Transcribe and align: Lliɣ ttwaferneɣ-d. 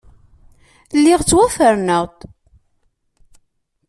Lliɣ 0.99 1.19
ttwaferneɣ-d. 1.23 2.19